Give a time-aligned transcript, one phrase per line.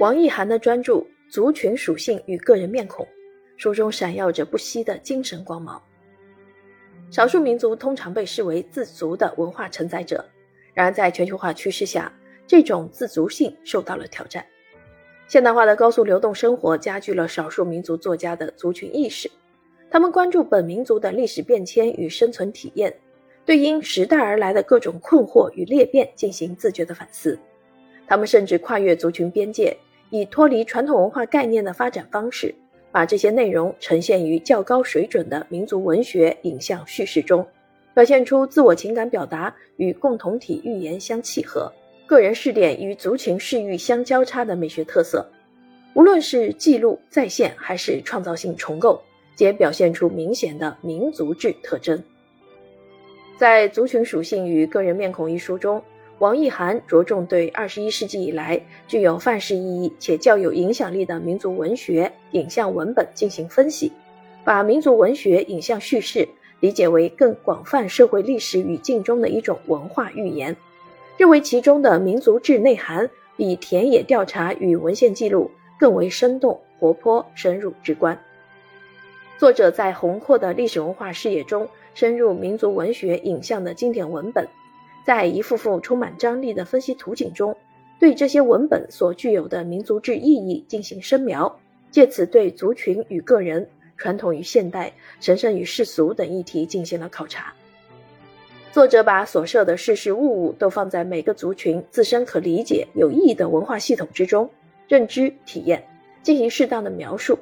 [0.00, 0.94] 王奕涵的专著
[1.28, 3.04] 《族群属性与个人面孔》，
[3.58, 5.78] 书中闪耀着不息的精神光芒。
[7.10, 10.24] 少数民族通常被视为自足的文化承载者，
[10.72, 12.10] 然而在全球化趋势下，
[12.46, 14.42] 这种自足性受到了挑战。
[15.28, 19.30] 现代化的高速流动生活加剧了少数民族作家的族群意识，
[19.90, 22.98] 他们关注本民族的历史变迁与生存体验，
[23.44, 27.38] 对因时代而来的各种困惑与裂变进行自觉的反思。
[28.06, 29.76] 他们甚至跨越族群边界，
[30.10, 32.54] 以脱离传统文化概念的发展方式，
[32.92, 37.46] 把这些内容呈现于较高水准的民族文学影像叙事中，
[37.94, 41.72] 表现出自我情感表达与共同体寓言相契合。
[42.06, 45.24] 个人视点与族群视域相交叉的美学特色，
[45.94, 49.00] 无论是记录再现还是创造性重构，
[49.36, 52.02] 皆表现出明显的民族志特征。
[53.38, 55.80] 在《族群属性与个人面孔》一书中，
[56.20, 63.90] 王奕涵着重对二十一世纪以来具有范式意义且较有影响力的民族文学影像文本进行分析，
[64.44, 66.28] 把民族文学影像叙事
[66.60, 70.54] 理解为更广泛社会历史语境中的一种文化寓言。
[71.16, 78.18] 认为其中的民族志内涵比田野调查与文献记录更为生动、活泼、深入、直观。
[79.38, 84.46] 作者在宏阔的历史文化视野中深入民族文学影像的经典文本，
[85.04, 87.56] 在一幅幅充满张力的分析图景中，
[87.98, 91.58] 对这些文本所具有的民族志意义进行深描，
[91.90, 97.52] 借此对族群与个人、传统与现代、神圣与世俗等议题进行了考察。
[98.72, 104.48] 作者把所涉的事事物物都放在每个族群自身可理解、有意义的文化系统之中，
[104.86, 105.84] 认知、体验，
[106.22, 107.38] 进行适当的描述，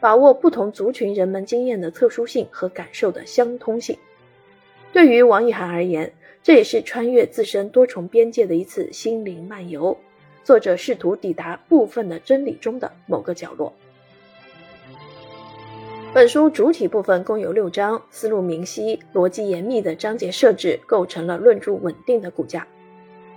[0.00, 3.96] 把握不同族群人们经验的特殊性和感受的相通性。
[4.92, 9.96] 对于王奕涵而言，这也是穿越自身多重边界的一次心灵漫游。
[10.44, 13.72] 作者试图抵达部分的真理中的某个角落。
[16.14, 22.66] 本书主体部分共有六章，思路明晰、逻辑严密的章节设置构成了论著稳定的骨架。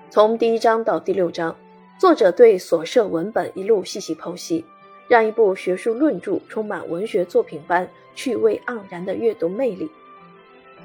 [0.09, 1.53] 从第一章到第六章，
[1.99, 4.63] 作者对所涉文本一路细细剖析，
[5.09, 9.89] 让一部学术论著充满文学作品般趣味盎然的阅读魅力。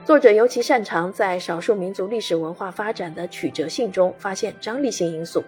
[0.06, 5.42] 作者尤其擅长在少数民族历史文化发展的曲折性中发现张力性因素，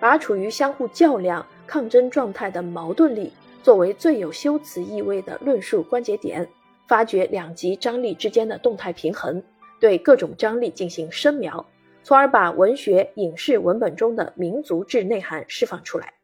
[0.00, 3.30] 把处于相互较量、抗争状态的矛盾力。
[3.62, 6.48] 作为最有修辞意味的论述关节点，
[6.88, 9.42] 发掘两极张力之间的动态平衡，
[9.78, 11.66] 对各种张力进行深描，
[12.02, 16.14] 从而把文学、影视文本中的民族志内涵释放出来。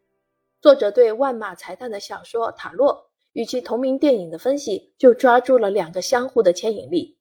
[0.62, 2.94] 作者对万马才旦的小说《塔洛》
[3.34, 7.18] 与其同名电影的分析，就抓住了两个相互的牵引力。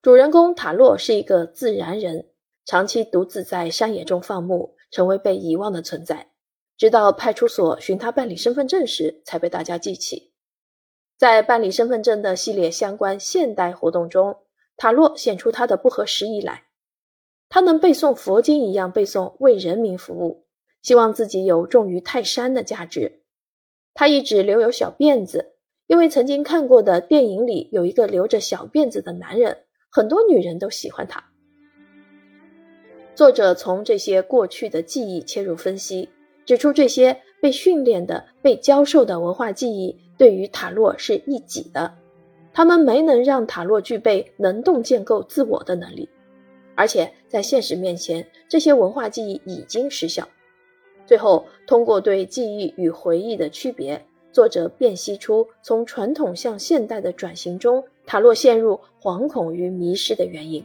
[0.00, 2.28] 主人公塔洛是一个自然人，
[2.64, 6.30] 长期独自在山野中放牧，成为被遗忘的存在。
[6.76, 10.32] 直到派出所寻他办理身份证时，才被大家记起。
[11.16, 14.36] 在办理身份证的系列相关现代活动中，
[14.76, 16.68] 塔洛显出他的不合时宜来。
[17.48, 20.46] 他能背诵佛经一样背诵“为人民服务”，
[20.80, 23.24] 希望自己有重于泰山的价值。
[23.94, 25.56] 他一直留有小辫子，
[25.88, 31.24] 因为曾经看过的电影里有一个留着小辫子的男人，很多女人都喜欢他。
[33.14, 36.08] 作者从这些过去的记忆切入分析。
[36.46, 41.92] 指出这些被训练的、被教授的文化记忆对于塔洛是一己的，
[42.54, 46.08] 他们没能让塔洛具备能动建构自我的能力，
[46.74, 50.26] 而且在现实面前，这些文化记忆已经失效。
[51.04, 60.64] 最后，通过对记忆与回忆的区别，作者辨析出从传统向现代的转型中，塔洛陷入惶恐与迷失的原因。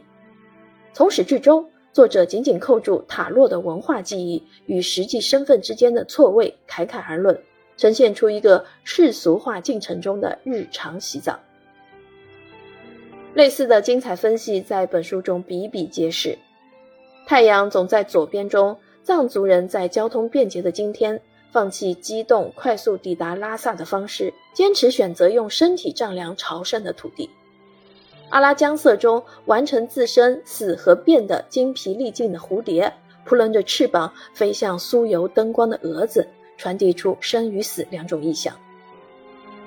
[0.94, 1.70] 从始至终。
[1.92, 7.40] 作者紧紧扣住塔洛的文化记忆与实际身份之间的错位，侃侃而论，
[7.76, 11.38] 呈现出一个世俗化进程中的日常洗澡。
[13.32, 16.36] 类似的精彩分析在本书中比比皆是。
[17.28, 21.20] 太阳总在左边中，藏族人在交通便捷的今天，
[21.54, 27.30] 放弃机动快速抵达拉萨的方式，坚持选择用身体丈量朝圣的土地。
[28.30, 32.92] 阿拉江色中完成自身死和变的精疲力尽的蝴蝶，
[33.24, 38.52] 扑棱着翅膀飞向酥油灯光的蛾子，传递出生与死两种意象。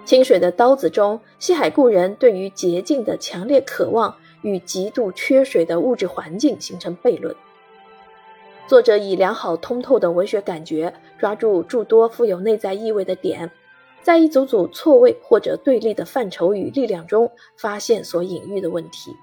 [0.04, 7.34] 清水的刀子中，西海故人对于洁净的强烈渴望与极度缺水的物质环境形成悖论。
[8.68, 13.50] 作者以良好通透的文学感觉，抓住诸多富有内在意味的点。
[14.02, 19.16] 在一组组错位或者对立的范畴与力量中，发现所隐喻的问题。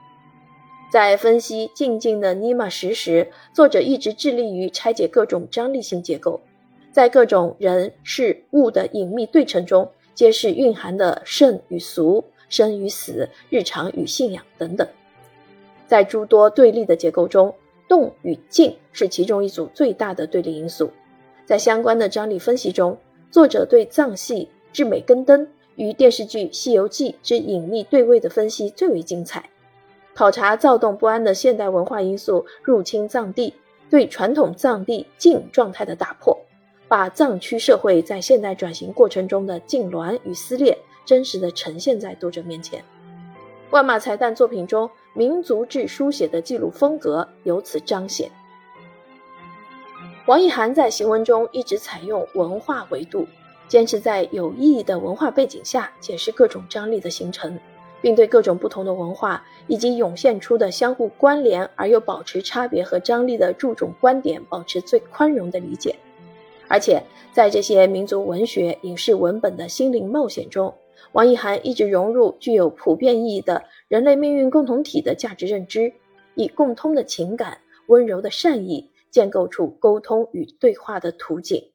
[0.91, 6.41] 在分析静静的尼玛石时，作者一直致力于拆解各种张力性结构，
[6.91, 14.88] 在各种人事物的隐秘对称中，揭示蕴含的圣与俗、生与死、日常与信仰等等。
[15.87, 17.55] 在诸多对立的结构中，
[17.89, 20.91] 动与静是其中一组最大的对立因素。
[21.45, 22.97] 在相关的张力分析中，
[23.31, 25.47] 作者对藏戏《至美根灯》
[25.77, 29.51] 与电视剧《西游记》之隐秘对位的分析最为精彩。
[30.15, 33.53] 考察躁动不安的现代文化因素入侵藏地，
[33.91, 36.39] 对传统藏地静状态的打破，
[36.87, 42.83] 把藏区社会在现代转型过程中的痉挛与撕裂真实的呈现在读者面前。
[43.75, 48.31] 万马才旦作品中民族志书写的记录风格由此彰显。
[50.29, 53.26] 王一涵在行文中一直采用文化维度，
[53.67, 57.59] 坚持在有意义的文化背景下解释各种张力的形成。
[58.00, 65.97] 并对各种不同的文化以及涌现出的相互关联而又保持差别和张力的注重观点，保持最宽容的理解。
[66.69, 70.75] 而且在这些民族文学、影视文本的心灵冒险中，
[71.15, 75.93] 王一涵一直融入具有普遍意义的人类命运共同体的价值认知，
[76.35, 81.71] 以共通的情感、温柔的善意，建构出沟通与对话的图景。